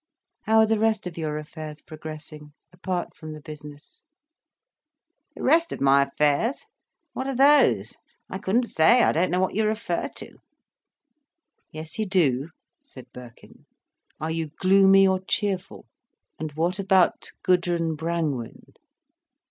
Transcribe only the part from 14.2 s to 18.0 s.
you gloomy or cheerful? And what about Gudrun